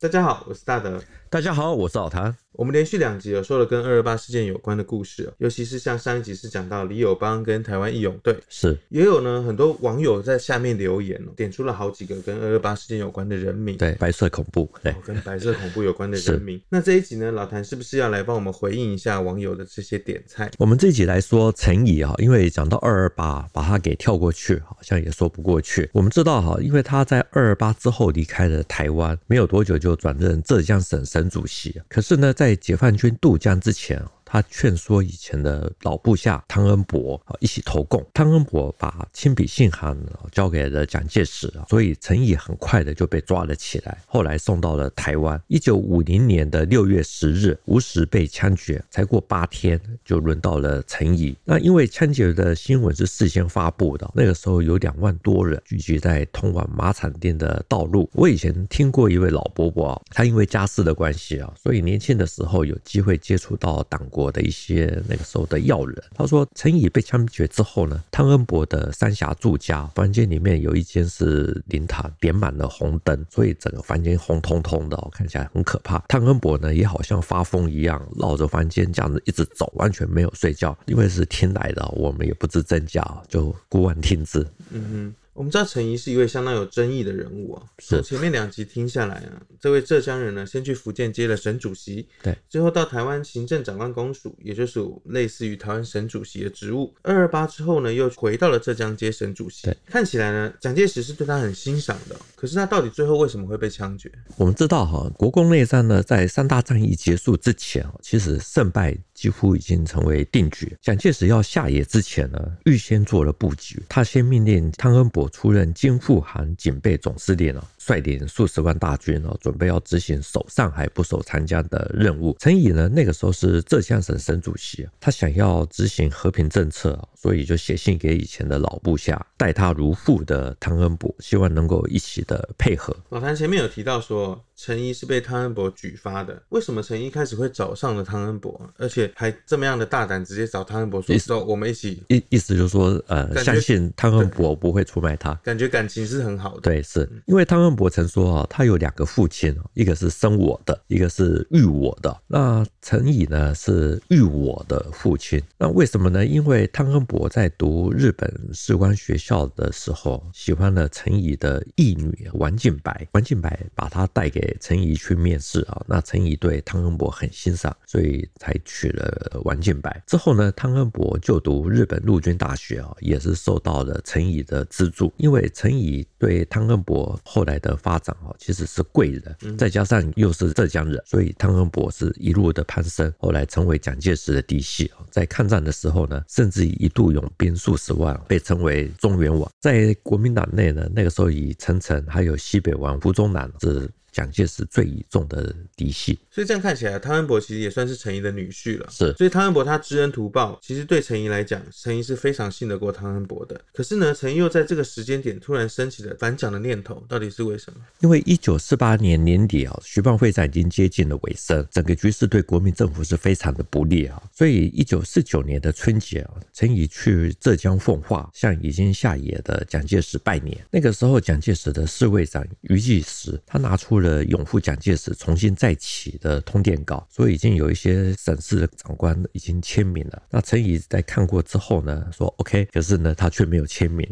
[0.00, 1.02] 大家好，我是大德。
[1.30, 2.34] 大家好，我是老谭。
[2.52, 16.60] 我们连续两集有说了跟二二八事件有关的故事，尤其是像上一集是讲到李友邦跟台湾义勇队，是也有呢很多网友在下面留言，点出了好几个跟二二八事件有关的人名，对，白色恐怖，对，跟白色恐怖有关的人 名。
[16.68, 20.50] 那这一集呢，老谭是不是要来帮我们回应一下网友的这些点菜？
[20.58, 25.88] 我们这一集来说陈怡啊，因为讲到二二八，把他给跳过去，好像也说不过去。
[25.92, 31.80] 我们知道哈，因为他在二二八之后离开了台湾，没有多久就转任浙江省省主席。
[31.88, 33.98] 可是呢，在解放军渡江之前，
[34.30, 39.98] 他劝说以前的老部下汤恩伯啊一起投共，汤恩伯把亲笔信函
[40.30, 45.40] 交给了蒋介石，所以陈毅很快的就被抓了起来，后来送到了台湾。
[45.46, 51.34] 一九五零年的六月十日，吴石被枪决，才过八天就轮到了陈毅。
[51.44, 58.10] 那因为枪决的新闻是事先发布的，那个时候有两万多人聚集在通往马场店的道路。
[58.12, 64.17] 我以前听过一位老伯伯啊，他因为家世的关系啊，所以年轻的时候有机会接触到党国。
[64.18, 75.98] 我的一些那个时候的要人，他说陈仪被枪决之后呢，汤恩伯的三峡住家房间里面有一间是灵堂，点满了红灯，所以整个房间红彤彤的，看起来很可怕。
[76.08, 84.44] 汤恩伯呢也好像发疯一样，绕着房间这样子一直走，完全没有睡觉，因为是听来的，我们也不知真假，就姑妄听之。
[84.70, 85.14] 嗯哼。
[85.38, 87.62] 我们知道陈仪是一位相当有争议的人物啊。
[87.78, 96.92] 从前面两集听下来啊，这位浙江人呢，先去福建接了省主席，对，最后到台湾行政长官公署，也就是类似于台湾省主席的职务。
[97.02, 99.68] 二二八之后呢，又回到了浙江接省主席。
[99.68, 102.16] 对，看起来呢，蒋介石是对他很欣赏的。
[102.34, 104.10] 可是他到底最后为什么会被枪决？
[104.38, 110.76] 我们知道哈，国共内战呢，在三大战役结束之前，其实胜败几乎已经成为定局。
[110.80, 115.28] 蒋介石要下野之前呢，预先做了布局，他先命令汤恩伯。
[115.30, 117.68] 出任京沪杭警备总司令了。
[117.88, 122.36] 率领数十万大军哦，准备要执行守上海不守长江的任务。
[122.38, 132.94] 陈毅呢，那个时候是浙江省省主席，他想要执行和平政策，所以就写信给以前的老部下，待他如父的汤恩伯，希望能够一起的配合。
[133.08, 146.60] 老谭前面有提到说，陈毅是被汤恩伯举发的，为什么陈毅开始会找上了汤恩伯，而且还这么样的大胆，直接找汤恩伯说，说我们一起意意思就是说，呃，相信汤恩伯不会出卖他，感觉感情是很好的。
[146.60, 147.88] 对，是因为汤恩伯。
[147.88, 152.14] 我曾说啊，他有两个父亲，一个是生我的，一个是育我的。
[152.26, 155.40] 那陈仪呢是育我的父亲。
[155.56, 156.26] 那为什么呢？
[156.26, 163.08] 因为汤恩伯在读日本士官学校的时候，喜欢了陈仪的义女王静白。
[163.12, 165.82] 王静白把他带给陈仪去面试啊。
[165.86, 170.02] 那陈仪对汤恩伯很欣赏，所以才娶了王静白。
[170.06, 175.10] 之后呢，汤恩伯就读日本陆军大学啊，也是受到了陈仪的资助。
[175.16, 184.90] 因为陈仪对汤恩伯后来的的发展哦，其实是贵人，再加上又是浙江人，所以汤恩伯是一路的攀升，后来成为蒋介石的嫡系。
[185.10, 189.50] 在抗战的时候呢，甚至一度拥兵数十万，被称为中原王。
[189.60, 193.88] 在国民党内呢，那个时候以陈诚还有西北王胡宗南是。
[194.10, 198.86] 蒋介石最倚重的嫡系，所以这样看起来，汤恩伯其实也算是陈仪的女婿了。
[198.90, 203.60] 是，所以汤恩伯他知恩图报，其实对陈仪来讲，陈仪是非常信得过汤恩伯的。
[203.72, 207.80] 可是呢，陈仪又在这个时间点突然升起了反蒋的念头，到底是为什么？
[208.00, 214.20] 因为一九四八年年底啊，徐蚌会战已经接近了尾声，整个局势对国民政府是非常的不利啊。
[214.32, 220.56] 所以一九四九年的春节啊，陈仪去浙江奉化，向已经下野的蒋介石拜年。
[220.70, 224.08] 那个时候，蒋介石的侍卫长俞济时，他拿出了。
[224.08, 230.22] 的拥护蒋介石重新再起的呃通电稿，所以已经有一些省市的长官已经签名了。
[230.30, 234.06] 那陈仪在看过之后呢，说 OK，可是呢，他却没有签名。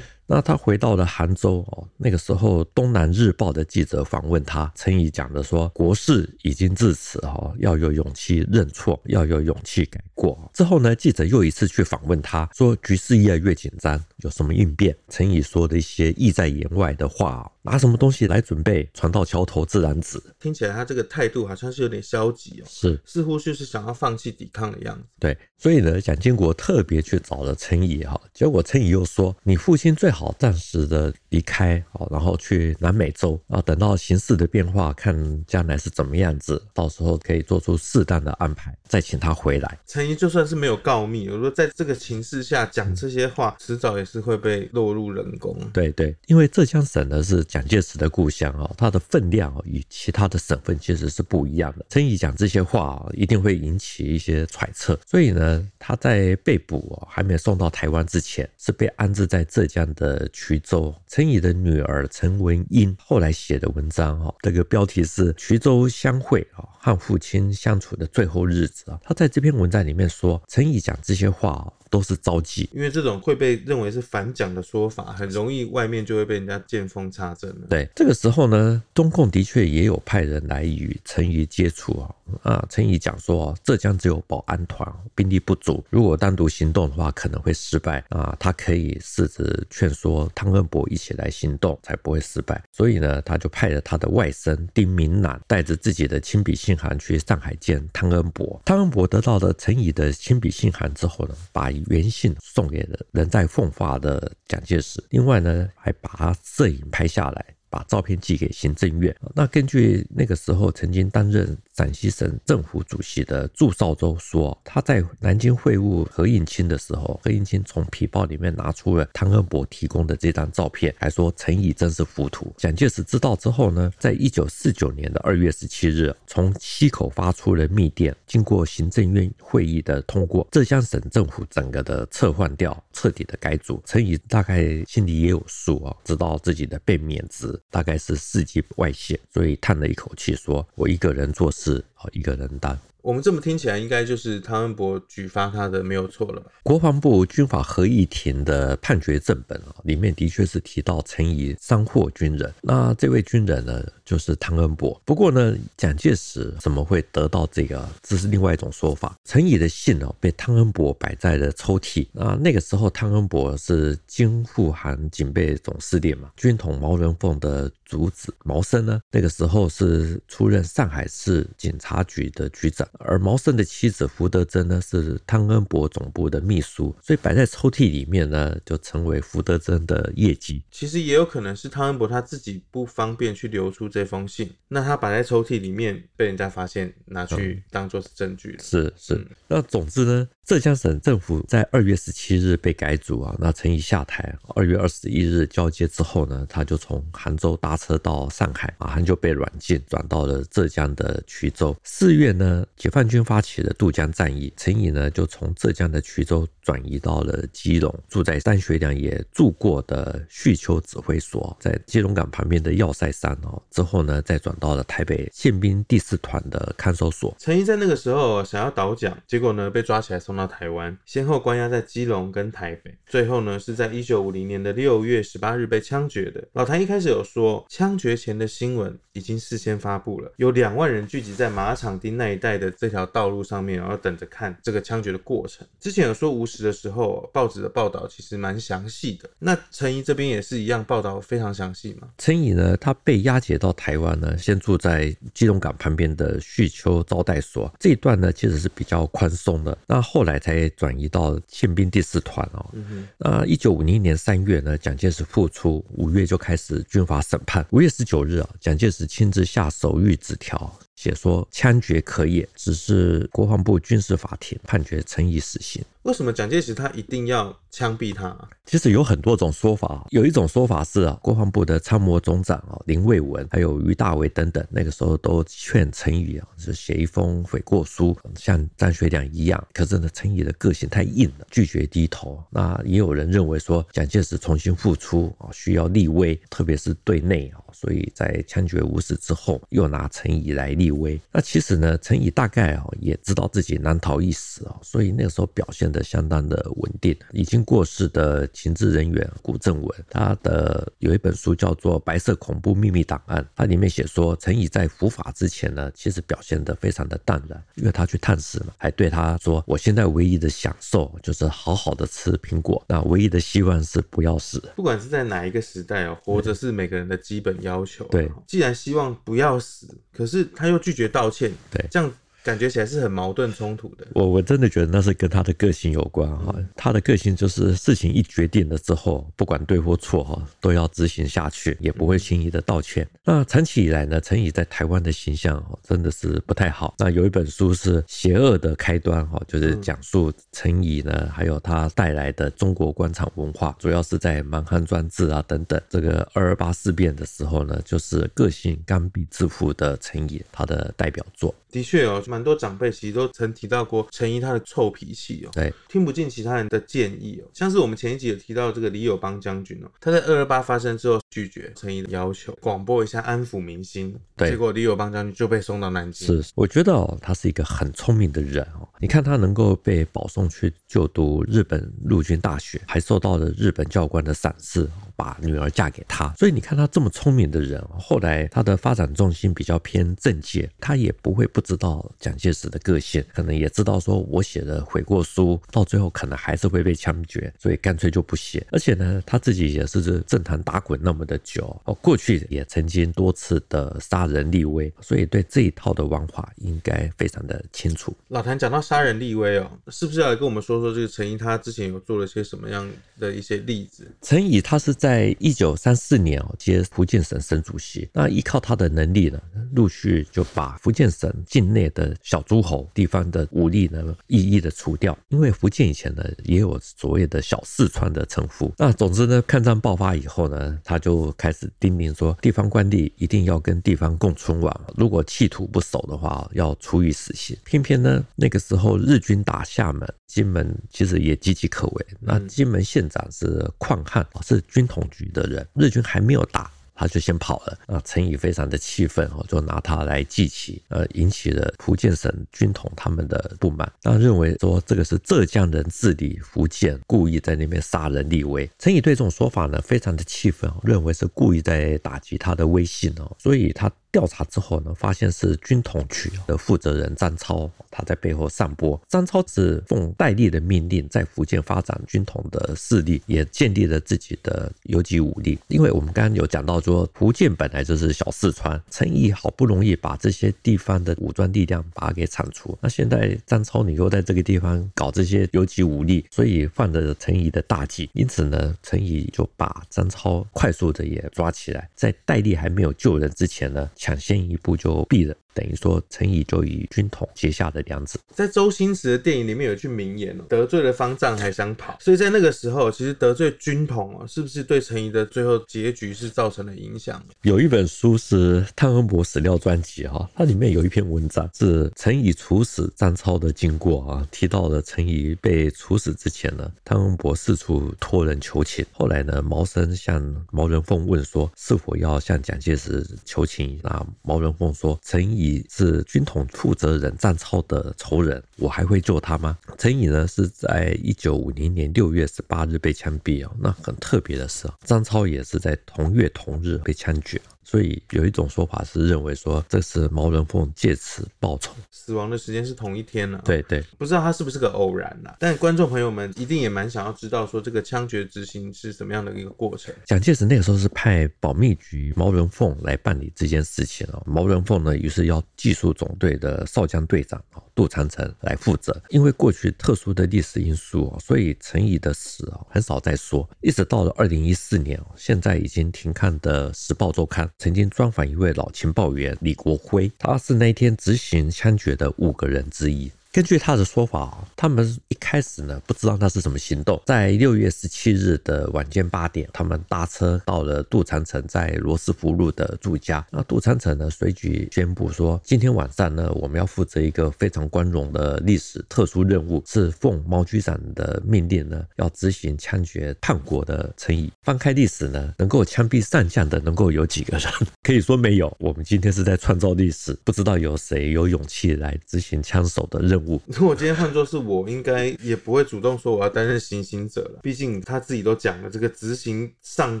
[0.26, 18.88] 那他回到了杭州哦，那个时候《东南日报》的记者访问他，陈怡讲的说：“国事已经至此哈，要有勇气认错，要有勇气改过。”之后呢，记者又一次去访问他，说：“局势越来越紧张，有什么应变？”陈怡说的一些意在言外的话，拿什么东西来准备？
[18.94, 20.22] 船到桥头自然直。
[20.40, 25.04] 听起来他这个态度好像是有点消极哦，是，似乎就是想要放弃抵抗的样子。
[25.18, 39.78] 对，所以呢，蒋经国特别去找了陈怡哈，结果陈怡又说：“你父亲最好。”，暂时的离开，好，然后去南美洲，啊，等到形势的变化，看将来是怎么样子，到时候可以做出适当的安排，再请他回来。
[39.86, 45.56] 陈怡就算是没有告密，我说在这个情势下讲这些话，迟早也是会被落入人宫。
[45.72, 51.86] 对对，因为浙江省呢是蒋介石的故乡啊，它的分量与其他的省份其实是不一样的。
[51.88, 60.03] 陈怡讲这些话一定会引起一些揣测，所以呢，他在被捕还没有送到台湾之前，是被安置在浙江的。
[60.04, 60.94] 的衢州。
[61.08, 69.00] 陈仪的女儿陈文英后来写的文章哈，这个标题是《衢州相会啊和父亲相处的最后日子》啊。
[69.02, 77.66] 他在这篇文章里面说，陈仪讲这些话都是招妓，因为这种会被认为是反蒋的说法，很容易外面就会被人家见缝插针了。
[77.70, 82.14] 对，这个时候呢，中共的确也有派人来与陈仪接触啊。
[82.42, 88.34] 啊，陈仪讲说，浙江只有保安团，兵力不足，如果单独行动的话，可能会失败啊。
[88.40, 92.62] 他可以试着劝说汤恩伯一起来行动，才不会失败。
[92.72, 98.60] 所以呢，他就派了他的外甥丁明南，带着自己的亲笔信函去上海见汤恩伯。
[98.64, 107.46] 汤恩伯得到了陈仪的亲笔信函之后呢，把原信送给了人在奉化的蒋介石，另外呢，还把他摄影拍下来。
[107.70, 109.12] 把照片寄给行政院。
[109.34, 122.54] 那根据那个时候曾经担任陕西省政府主席的祝绍周说，他在南京会晤何应钦的时候，何应钦从皮包里面拿出了汤恩伯提供的这张照片，还说陈仪真是糊涂。
[122.56, 133.82] 蒋介石知道之后呢，在一九四九年的二月十七日，从溪口发出了密电，经过行政院会议的通过，浙江省政府整个的撤换掉，彻底的改组。
[133.84, 137.60] 陈仪大概心里也有数啊，知道自己的被免职。
[137.68, 141.82] 大概是四级外泄，所以叹了一口气，说：“我一个人做事，子
[142.12, 146.50] 一个人担。”我们这么听起来，应该就是汤恩伯举发他的没有错了吧。
[146.62, 152.50] 国防部军法合议庭的判决正本啊，里面的确是提到陈仪伤祸军人。
[152.62, 154.98] 那这位军人呢，就是汤恩伯。
[155.04, 157.86] 不过呢，蒋介石怎么会得到这个？
[158.02, 159.14] 这是另外一种说法。
[159.26, 162.08] 陈仪的信哦，被汤恩伯摆在了抽屉。
[162.18, 168.32] 啊，那个时候汤恩伯是京沪杭警备总司令嘛，军统毛人凤的主子。
[168.44, 172.88] 毛森呢，那个时候是出任上海市警察局的局长。
[172.98, 180.64] 而毛森的妻子福德珍呢，是汤恩伯总部的秘书，所以摆在抽屉里面呢，就成为福德珍的业绩。
[180.70, 188.56] 其实也有可能是汤恩伯他自己不方便去留出这封信，那他摆在抽屉里面被人家发现，拿去当做是证据了。
[188.58, 201.74] 嗯、是是，嗯、那总之呢，浙江省政府在二月十七日被改组啊，那陈仪下台，二月二十一日交接之后呢，他就从杭州搭车到上海，马上就被软禁，转到了浙江的衢州。
[201.82, 213.62] 四月呢，解放军发起了渡江战役，陈仪呢就从浙江的衢州转移到了基隆，住在张学良也住过的叙丘指挥所，在基隆港旁边的要塞山哦。
[213.70, 217.34] 之后呢，再转到了台北宪兵第四团的看守所。
[217.38, 226.46] 陈仪在那个时候想要倒蒋，结果呢被抓起来送到台湾，先后关押在基隆跟台北，最后呢是在一九五零年的六月十八日被枪决的。
[226.52, 232.70] 老谭一开始有说，枪决前的新闻已经事先发布了，有两万人聚集在马场町那一带的。
[232.76, 235.66] 这条道路上面，然后等着看这个枪决的过程。
[235.78, 239.30] 之前有说无实的时候，报纸的报道其实蛮详细的。
[239.38, 242.08] 那陈仪这边也是一样，报道非常详细嘛。
[242.18, 247.72] 陈仪呢，他被押解到台湾呢，先住在基隆港旁边的旭丘招待所。
[247.78, 249.78] 这一段呢，其实是比较宽松的。
[249.86, 252.74] 那后来才转移到宪兵第四团哦。
[253.18, 257.64] 那一九五零年三月呢，蒋介石复出，五月就开始军法审判。
[257.70, 260.78] 五月十九日啊，蒋介石亲自下手谕纸条。
[260.96, 265.84] 写说枪决可以，只是国防部军事法庭判决陈仪死刑。
[266.04, 268.36] 为什么蒋介石他一定要枪毙他？
[268.66, 270.06] 其实有很多种说法。
[270.10, 279.66] 有一种说法是啊，国防部的参谋总长啊林蔚文，还有于大伟等等，那个时候都劝陈仪啊，是写一封悔过书，像张学良一样。
[279.72, 282.42] 可是呢，陈仪的个性太硬了，拒绝低头。
[282.50, 291.18] 那也有人认为说，蒋介石重新复出啊，需要立威，特别是对内啊，所以在枪决无实之后，又拿陈仪来立威。
[291.32, 295.93] 那其实呢，陈仪大概啊也知道自己难逃一死啊，所以那个时候表现。
[295.94, 297.16] 的相当的稳定。
[297.30, 318.04] 已经过世的情治人员古正文，他的有一本书叫做《白色恐怖秘密档案》，它里面写说，陈以在伏法之前呢，其实表现得非常的淡然，因为他去探视嘛，还对他说：“我现在唯一的享受就是好好的吃苹果，那唯一的希望是不要死。”不管是在哪一个时代哦，活着是每个人的基本要求。
[318.06, 322.12] 对，既然希望不要死，可是他又拒绝道歉，对，这样。
[322.44, 324.06] 感觉起来是很矛盾冲突的。
[324.12, 326.54] 我我真的觉得那是跟他的个性有关哈。
[326.58, 333.02] 嗯、他的个性就是事情一决定了之后，不管对或错哈，都要执行下去，也不会轻易的道歉。
[333.24, 336.94] 嗯、那长期以来呢，陈以在台湾的形象真的是不太好。
[336.98, 345.80] 那有一本书是《邪恶的开端》哈，就是讲述陈以呢，还有他带来的中国官场文化，主要是在蛮汉专制啊等等。
[345.88, 351.54] 这个二二八事变的时候呢，就是个性刚愎自负的陈以，他的代表作。
[351.70, 352.22] 的确哦。
[352.34, 366.26] 蛮多长辈其实都曾提到过陈怡他的臭脾气哦，对，听不进其他人的建议哦，像是我们前一集有提到这个李友邦将军哦，他在二二八发生之后拒绝陈怡的要求，广播一下安抚民心，对，结果李友邦将军就被送到南京。
[366.26, 374.88] 是，我觉得哦，他是一个很聪明的人哦，你看他能够被保送去就读日本陆军大学，还受到了日本教官的赏识。
[375.16, 388.66] 把女儿嫁给他，所以你看他这么聪明的人，后来他的发展重心比较偏政界，他也不会不知道蒋介石的个性，可能也知道说我写的悔过书，到最后可能还是会被枪决，所以干脆就不写。
[388.72, 398.12] 而且呢，他自己也是这政坛打滚那么的久，哦，过去也曾经多次的杀人立威，所以对这一套的玩法应该非常的清楚。
[398.26, 404.10] 老谭讲到杀人立威哦，是不是要来跟我们说说这个陈毅他之前有做了些什么样的一些例子？
[404.22, 404.94] 陈毅他是。
[405.04, 409.38] 在一九三四年哦，接福建省省主席，那依靠他的能力呢，
[409.74, 415.16] 陆续就把福建省境内的小诸侯地方的武力呢，一一的除掉。
[415.28, 418.72] 因为福建以前呢，也有所谓的小四川的称呼。
[418.78, 427.56] 那总之呢，抗战爆发以后呢，他就开始叮咛说，地方官吏一定要跟地方共存亡，如果企图不守的话，要处以死刑。
[427.64, 432.06] 偏偏呢，那个时候日军打厦门、金门，其实也岌岌可危。
[432.20, 437.78] 那金门县长是况汉，是军统局的人，日军还没有打，他就先跑了。
[437.86, 448.70] 那，陈仪非常的气愤哦，就拿他来记起，呃，引起了福建省军统他们的不满，那认为说这个是浙江人治理福建，故意在那边杀人立威。
[448.78, 453.90] 陈仪对这种说法呢，非常的气愤，认为是故意在打击他的威信哦，所以他。
[454.14, 458.98] 调查之后呢，发现是军统局的负责人张超，他在背后散播。
[459.08, 465.58] 张超只奉戴笠的命令，在福建发展军统的势力，也建立了自己的游击武力。
[465.66, 478.08] 因为我们刚刚有讲到说，福建本来就是小四川，陈毅好不容易把这些地方的武装力量把它给铲除，那现在张超你又在这个地方搞这些游击武力，所以犯了陈毅的大忌。
[478.12, 483.90] 因此呢，陈毅就把张超快速的也抓起来，在戴笠还没有救人之前呢。
[484.04, 485.34] 抢先一步就毙了。
[485.54, 488.18] 等于说，陈仪就与军统结下的梁子。
[488.34, 491.96] 在周星驰的电影里面有一句名言哦，得罪了方丈还想跑。
[492.00, 497.24] 所以在那个时候，其实得罪军统哦，是不是对陈仪的最后结局是造成了影响？
[497.42, 508.84] 有一本书是《汤恩伯史料专辑》哈，它里面有一篇文章是陈仪处死张超的经过啊，提到了陈仪被处死之前呢，汤恩伯四处托人求情。
[508.92, 513.78] 后来呢，毛生向毛人凤问说，是否要向蒋介石求情？
[513.82, 515.64] 那毛人凤说，陈仪。
[515.70, 519.58] 是军统负责人张超的仇人，我还会救他吗？
[519.76, 527.40] 陈颖呢是在一九五零年六月十八日被枪毙哦，那很特别的是，张超也是在同月同日被枪决。
[527.66, 533.42] 所以有一种说法是认为说，这是毛人凤借此报仇，死亡的时间是同一天呢、啊。
[533.42, 535.36] 对对，不知道他是不是个偶然呐、啊？
[535.40, 539.94] 但观众朋友们一定也蛮想要知道说，这个枪决执行是什么样的一个过程。
[540.04, 544.22] 蒋介石那个时候是派保密局毛人凤来办理这件事情哦。
[544.26, 549.00] 毛人凤呢，于是要技术总队的少将队长啊杜长城来负责。
[549.08, 553.48] 因为过去特殊的历史因素啊，所以陈仪的死啊很少再说。
[553.60, 557.46] 一直到了二零一四年，现在已经停刊的《时报周刊》。
[557.58, 563.10] 曾经专访一位老情报员李国辉，他是那天执行枪决的五个人之一。
[563.34, 567.02] 根据他的说法，他们一开始呢不知道那是什么行动。
[567.04, 573.26] 在六月十七日的晚间八点，他们搭车到了杜长城在罗斯福路的住家。
[573.32, 584.30] 那杜长城呢随即宣布说，今天晚上呢我们要负责一个非常光荣的历史特殊任务，是奉毛局长的命令呢要执行枪决叛国的陈毅。
[584.44, 587.52] 翻开历史呢，能够枪毙上将的能够有几个人？
[587.82, 588.56] 可以说没有。
[588.60, 593.23] 我们今天是在创造历史，不知道有谁有勇气来执行枪手的任务。
[593.46, 597.40] 如果今天换作是我，应该也不会主动说我要担任行刑者了。
[597.42, 600.00] 毕竟他自己都讲了，这个执行上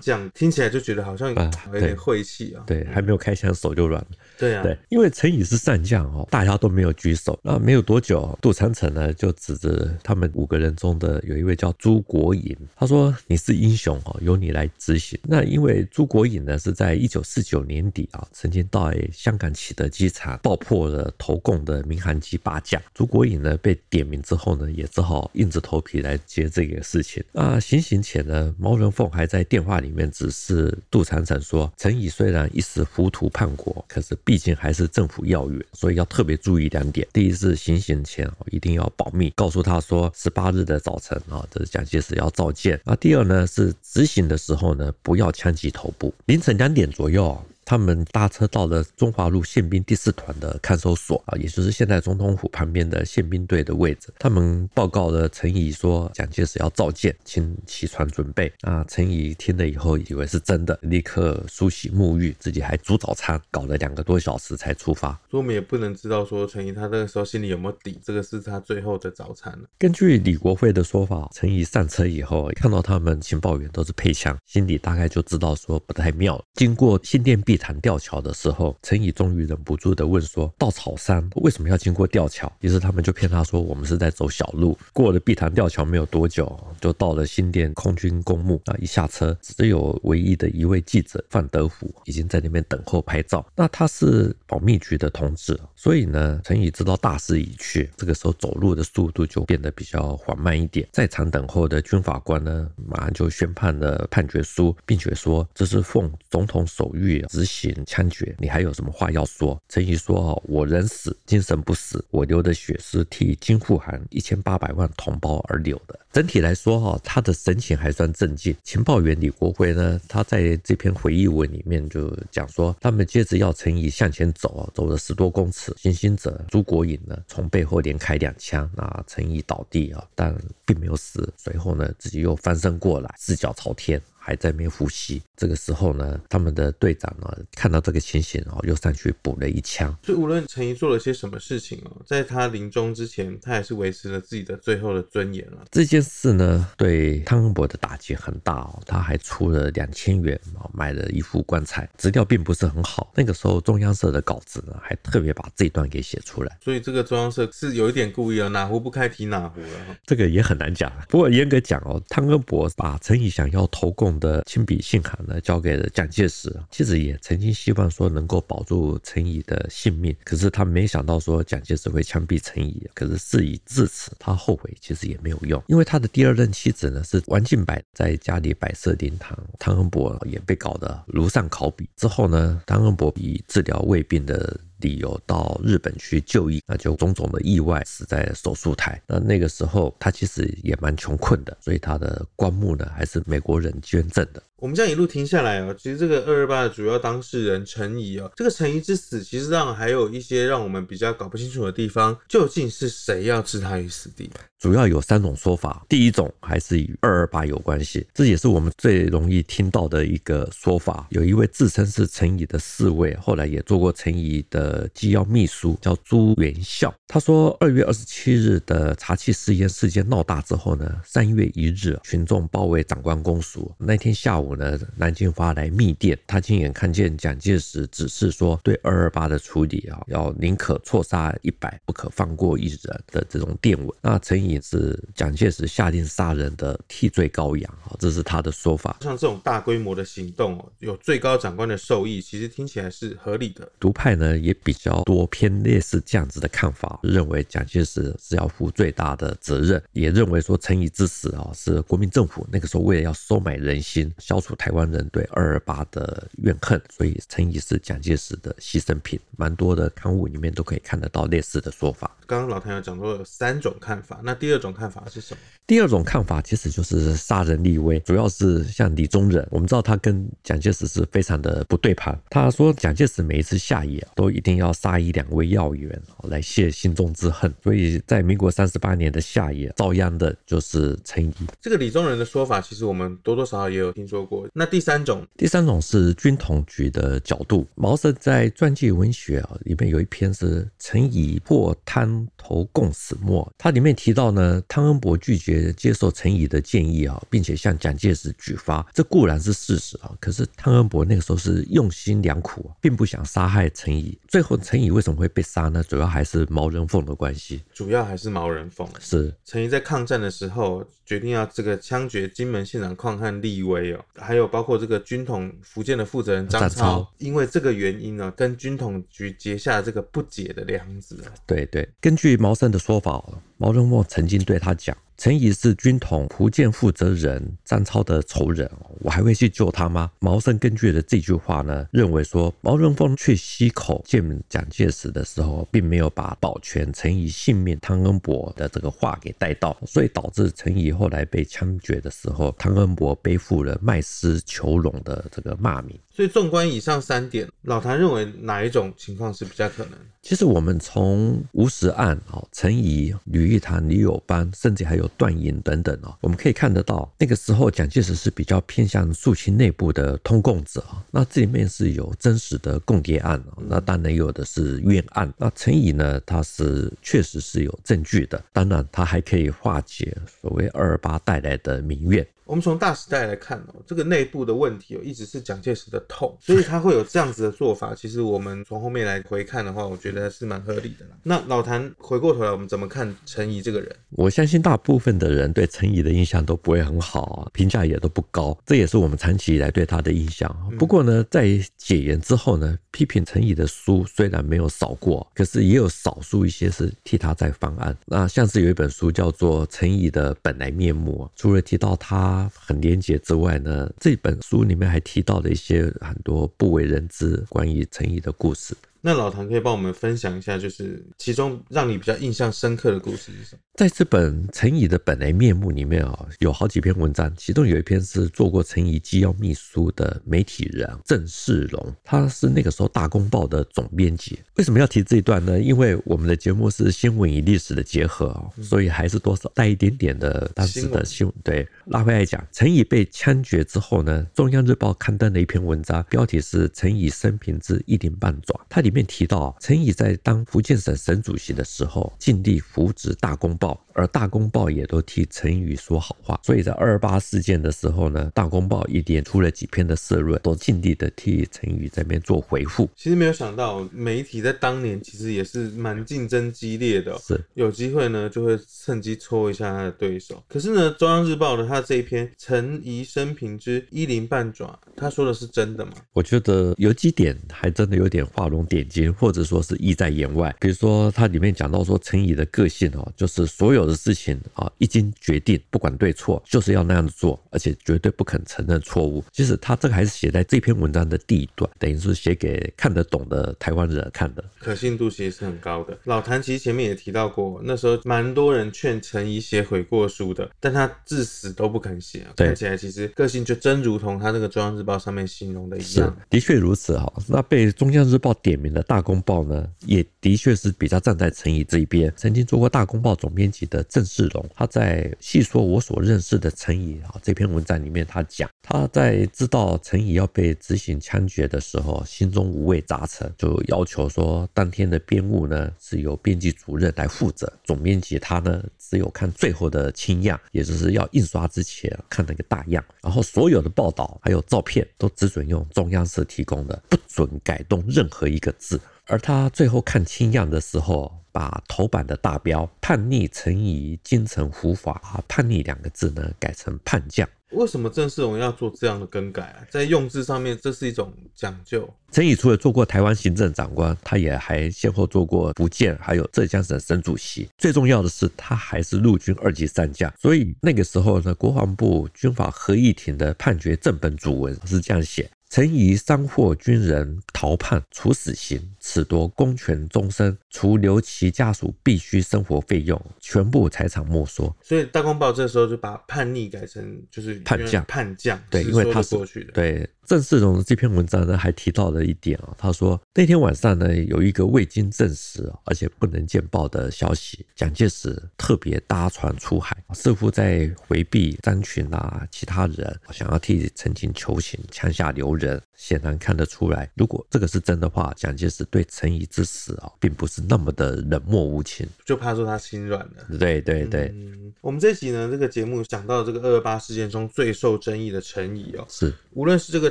[0.00, 2.62] 将听起来就觉得好像有点晦气啊。
[2.66, 4.08] 对，还没有开枪手就软了。
[4.38, 7.38] 对啊，对，因为陈仪是上将哦，大家都没有举手。
[7.42, 22.80] 那没有多久，杜长城呢就指着他们五个人中的有一位叫朱国颖，他说：“你是英雄哦，由你来执行。”那因为朱国颖呢是在一九四九年底啊，曾经到香港启德机场爆破了投共的民航机八架。
[22.92, 27.22] 朱国颖呢被点名之后呢，也只好硬着头皮来接这个事情。
[27.30, 37.06] 那，行刑前呢，毛人凤还在电话里面指示杜长城说：“陈仪虽然一时糊涂叛国，可是。”毕竟还是政府要员，所以要特别注意两点。
[37.12, 42.80] 第一是行刑前一定要保密，告诉他说十八日的早晨啊，这是蒋介石要召见。
[42.84, 46.12] 那第二呢是执行的时候呢，不要枪击头部。
[46.24, 54.12] 凌晨两点左右，他们搭车到了中华路宪兵第四团的看守所啊，也就是现在总统府旁边的宪兵队的位置。
[54.18, 58.52] 他们报告了陈仪说蒋介石要召见，请起床准备。
[58.62, 65.12] 啊，陈仪听了以后以为是真的，立刻梳洗沐浴，自己还煮早餐，搞了两个多小时才出发。
[65.30, 69.68] 所以我们也不能知道说陈仪他那个时候心里有没有底，这个是他最后的早餐了。
[69.78, 76.42] 根据李国辉的说法，陈仪上车以后看到他们情报员都是配枪，心里大概就知道说不太妙。
[76.54, 88.74] 经过新店碧潭吊桥的时候，陈仪终于忍不住的问说：“到草山为什么要经过吊桥？”于是他们就骗他说：“我们是在走小路。”过了碧潭吊桥没有多久，就到了新店空军公墓啊！
[88.80, 93.46] 一下车，只有唯一的一位记者范德福已经在那边等候拍照。
[93.54, 100.88] 那他是保密局的同志，所以呢，陈仪知道大势已去，这个时候走路的速度就变得比较缓慢一点。
[100.90, 108.34] 在场等候的军法官呢，马上就宣判了判决书，并且说这是奉总统手谕执行枪决。
[108.38, 109.60] 你还有什么话要说？
[109.68, 118.54] 陈仪说：“哦，我人死，精神不死，我流的血是替京沪韩一千八百万同胞而流的。”整体来说，哈，他的神情还算镇静。
[118.62, 130.32] 情报员李国辉呢，他在这篇回忆文里面就讲说，他们接着要陈仪向前走，走了十多公尺，行刑者朱国颖呢，从背后连开两枪，那陈仪倒地啊，但
[130.64, 131.32] 并没有死。
[131.36, 134.00] 随后呢，自己又翻身过来，四脚朝天。
[134.26, 139.94] 还在没呼吸，这个时候呢，他们的队长呢看到这个情形哦，又上去补了一枪。
[140.02, 145.58] 所以无论陈怡做了些什么事情哦，在他临终之前，他还是维持了自己的最后的尊严了。
[145.70, 153.12] 这件事呢，对汤恩伯的打击很大哦，他还出了两千元哦买了一副棺材，资料并不是很好。
[153.14, 156.58] 那个时候中央社的稿子呢，还特别把这一段给写出来。
[156.62, 159.98] 所以这个中央社是有一点故意啊，哪壶不开提哪壶了。
[160.06, 160.90] 这个也很难讲。
[161.10, 166.54] 不过严格讲哦，汤恩伯把陈怡想要投共的亲笔信函呢，交给了蒋介石。
[166.70, 172.86] 妻子也曾经希望说能够保住陈仪的性命，可是他没想到说蒋介石会枪毙陈仪。
[172.94, 181.88] 可是事已至此，他后悔其实也没有用，因为他的第二任妻子呢是王敬柏，在家里摆设灵堂，汤恩伯也被搞得如丧考妣。
[181.96, 189.00] 之后呢，汤恩伯以治疗胃病的理由到日本去就医，那就种种的意外死在手术台。
[189.06, 194.42] 那那个时候他其实也蛮穷困的，所以他的棺木呢还是美国人捐赠的。
[194.64, 204.30] 我们这样一路听下来哦，其实这个二二八的主要当事人陈仪哦，这个陈仪之死，其实上还有一些让我们比较搞不清楚的地方，究竟是谁要置他于死地？
[204.58, 211.06] 主要有三种说法，第一种还是与二二八有关系，这也是我们最容易听到的一个说法。
[211.10, 216.94] 有一位自称是陈仪的侍卫，后来也做过陈仪的机要秘书，叫朱元孝。
[217.06, 223.70] 他说，二月二十七日的查缉私烟事件闹大之后呢，三月一日，群众包围长官公署。
[223.78, 233.88] 那天下午呢，南京发来密电，他亲眼看见蒋介石指示说，对二二八的处理啊，要宁可错杀一百，不可放过一人的这种电文。
[234.00, 234.54] 那陈仪。
[234.64, 238.96] 是蒋介石下令杀人的替罪羔羊啊，这是他的说法。
[239.02, 243.68] 像这种大规模的行动哦，有最高长官的授意，其实听起来是合理的。
[243.78, 259.18] 独派呢也比较多偏类似这样子的看法，认为蒋介石是要负最大的责任，也认为说陈仪之死啊是国民政府那个时候为了要收买人心，消除台湾人对二二八的怨恨，所以陈仪是蒋介石的牺牲品。
[259.36, 262.10] 蛮多的刊物里面都可以看得到类似的说法。
[262.26, 265.40] 刚刚老谭有讲过有三种看法，那第二种看法是什么？
[265.66, 272.18] 第二种看法其实就是杀人立威，主要是像李宗仁，我们知道他跟蒋介石是非常的不对盘。
[272.28, 281.34] 他说蒋介石每一次下野都一定要杀一两位要员来泄心中之恨，所以在民国三十八年的下野遭殃的就是陈仪。
[281.60, 284.46] 这个李宗仁的说法，其实我们多多少少也有听说过。
[284.52, 287.66] 那第三种，第三种是军统局的角度。
[287.74, 295.72] 毛泽在传记文学啊里面有一篇是陈仪破滩投共死没，它里面提到呢，汤恩伯拒绝。
[295.76, 300.10] 接受陈仪的建议啊，并且向蒋介石举发，这固然是事实啊。
[300.20, 304.18] 可是汤恩伯那个时候是用心良苦，并不想杀害陈仪。
[304.28, 305.82] 最后陈仪为什么会被杀呢？
[305.82, 307.62] 主要还是毛人凤的关系。
[307.72, 308.88] 主要还是毛人凤。
[309.00, 321.22] 是陈仪在抗战的时候决定要这个枪决金门县长邝汉立威哦，还有包括这个军统福建的负责人张超，因为这个原因呢，跟军统局结下这个不解的梁子。
[321.46, 323.24] 对对，根据毛森的说法，
[323.56, 324.96] 毛人凤曾经对他讲。
[325.16, 328.68] 陈仪是军统福建负责人张超的仇人，
[329.00, 330.10] 我还会去救他吗？
[330.18, 345.98] 毛森根据了这句话呢，认为说毛人凤去溪口见蒋介石的时候，并没有把保全陈仪性命汤恩伯的这个话给带到，所以导致陈仪后来被枪决的时候，汤恩伯背负了卖诗求荣的这个骂名。
[346.14, 349.98] 所以纵观以上三点，老谭认为哪一种情况是比较可能？
[350.22, 360.82] 其实我们从吴石案、哦陈仪、吕玉堂、李友班，甚至还有段银等等哦，我们可以看得到，那个时候蒋介石是比较偏向肃清内部的通共者。
[361.10, 365.30] 那这里面是有真实的共谍案，那当然有的是冤案。
[365.36, 372.24] 那陈仪呢，他是确实是有证据的，当然他还可以化解所谓二二八带来的民怨。
[372.44, 377.94] 我们从大时代来看哦，这个内部的问题哦，一直是蒋介石的痛，所以他会有这样子的做法。
[377.94, 381.16] 其实我们从后面来回看的话，我觉得是蛮合理的啦。
[381.22, 383.96] 那老谭回过头来，我们怎么看陈仪这个人？
[384.10, 390.54] 我相信大部分的人对陈仪的印象都不会很好，评价也都不高，这也是我们长期以来对他的印象。
[390.78, 397.96] 不过呢，在解严之后呢，批评陈仪的书虽然没有少过，可是也有少数一些是替他在翻案。
[398.04, 402.33] 那像是有一本书叫做《陈仪的本来面目》，除了提到他。
[402.34, 408.74] 他很廉洁之外呢，这本书里面还提到了一些很多不为人知关于陈毅的故事。
[409.00, 413.60] 那老唐可以帮我们分享一下，就是其中让你比较印象深刻的故事是什么？
[413.74, 424.38] 在这本陈仪的本来面目里面啊，有好几篇文章，其中有一篇是做过陈仪机要秘书的媒体人郑世荣，他是那个时候《大公报》的总编辑。
[424.56, 425.58] 为什么要提这一段呢？
[425.58, 431.34] 因为我们的节目是新闻与历史的结合，所以还是多少带一点点的当时的新闻。
[431.42, 439.04] 对，拉回来讲，陈仪被枪决之后呢，《中央日报》刊登了一篇文章，标题是《陈仪生平之一鳞半爪》，它里面。
[439.06, 446.38] 提到，陈仪在当福建省省主席的时候，尽力扶植《大公报》，บอก 而《大公报》也都替陈宇说好话。
[446.42, 452.88] 所以在二二八事件的时候呢，《大公报》一连出了几篇的社论，都尽力的替陈宇这边做回复。
[452.96, 460.42] 其实没有想到，媒体在当年其实也是蛮竞争激烈的，是有机会呢就会趁机戳一下他的对手。
[460.48, 465.92] 可是呢，《中央日报》的他这一篇《陈怡生平之一鳞半爪》，他说的是真的吗？
[466.12, 479.24] 我觉得有几点还真的有点画龙点睛或者说是意在言外，比如说它里面讲到说陈怡的个性哦，就是所有的事情啊，一经决定，不管对错，就是要那样做，而且绝对不肯承认错误。
[479.32, 485.98] 其实他这个还是写在这篇文章的第一段，等于是写给看得懂的台湾人看的，可信度其实是很高的。
[486.04, 496.14] 老谭其实前面也提到过，那时候蛮多人劝陈怡写悔过书的，但他至死都不肯写，看起来其实个性就真如同他那个中央日报上面形容的一样。
[496.28, 497.10] 的确如此哈。
[497.28, 498.74] 那被中央日报点名。
[498.74, 502.12] 的大公报呢，也的确是比较站在陈怡这一边。
[502.16, 528.80] 曾经做过大公报总编辑的郑世荣，他在细说我所认识的陈仪啊这篇文章里面，他讲他在知道陈仪要被执行枪决的时候，心中五味杂陈，就要求说当天的编务呢是由编辑主任来负责，总编辑他呢只有看最后的清样，也就是要印刷之前看那个大样，然后所有的报道还有照片都只准用中央社提供的，不准改动任何一个字。
[529.06, 537.28] 而他最后看清样的时候，把头版的大标“叛逆陈仪京城胡法”啊，“叛逆”两个字呢改成“叛将”。
[537.52, 539.62] 为什么郑世荣要做这样的更改啊？
[539.70, 541.88] 在用字上面，这是一种讲究。
[542.10, 547.48] 陈仪除了做过台湾行政长官，他也还先后做过福建还有浙江省省主席。
[547.56, 550.12] 最重要的是，他还是陆军二级上将。
[550.18, 555.30] 所以那个时候呢，国防部军法合议庭的判决正本主文是这样写。
[555.54, 564.52] 陈仪讪惑军人逃叛，处死刑，褫夺公权终身，除留其家属必须生活费用，全部财产没收。
[564.60, 568.36] 所以大公报这时候就把叛逆改成就是叛将，叛将。
[568.50, 569.16] 对，因为他是
[569.54, 569.88] 对。
[570.06, 585.60] 郑世荣的这篇文章呢，还提到了一点啊，他说那天晚上呢，有一个未经证实而且不能见报的消息，蒋介石特别搭船出海，似乎在回避张群啊其他人，想要替陈情求情，枪下留人。
[585.76, 593.38] 显然看得出来，如果这个是真的话，蒋介石对陈仪之死啊，并不是那么的冷漠无情，就怕说他心软了。
[593.38, 594.10] 对对对。
[594.14, 599.90] 嗯，我们这集呢，这个节目讲到这个二二八事件中最受争议的陈仪哦，是无论是这个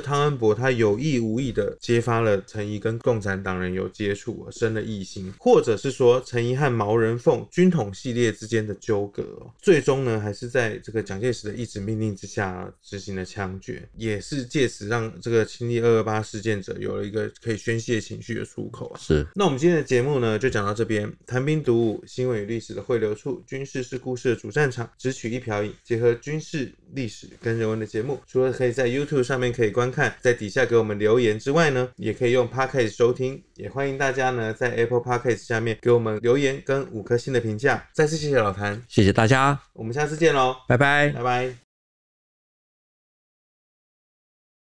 [0.00, 9.22] 汤恩伯他有意无意的揭发了陈怡跟共产党人有接触，生了异心，或者是说陈怡和毛人凤军统系列之间的纠葛，
[9.60, 18.98] 最终呢，还是在这个蒋介石的一纸命令之下执行了枪决，也是借此让这个亲历二二八事件者有了一个可以宣泄情绪的出口啊。
[18.98, 21.12] 是，那我们今天的节目呢，就讲到这边。
[21.26, 33.42] 谈兵读武，新闻与历史的汇流处，军事是故事的主战场，只取一瓢饮，结合军事、历史跟人文的节目，除了可以在 YouTube 上面可以观看，在底下给我们留言之外呢，也可以用 Podcast 收听。
[33.56, 37.88] 也欢迎大家呢在 Apple Podcast 下面给我们留言跟五颗星的评价。
[37.92, 41.63] 再次谢谢老谭，谢谢大家，我们下次见喽，拜拜，拜拜。